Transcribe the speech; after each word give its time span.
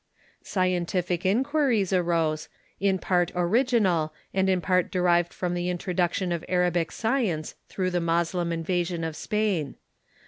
Scientific 0.41 1.27
inquiries 1.27 1.93
arose, 1.93 2.49
in 2.79 2.97
part 2.97 3.31
original, 3.35 4.11
and 4.33 4.49
in 4.49 4.59
part 4.59 4.89
de 4.91 4.99
rived 4.99 5.31
from 5.31 5.53
the 5.53 5.69
introduction 5.69 6.31
of 6.31 6.43
Arabic 6.49 6.91
science 6.91 7.53
through 7.69 7.91
the 7.91 8.01
Moslem 8.01 8.51
invasion 8.51 9.03
of 9.03 9.15
Spain. 9.15 9.75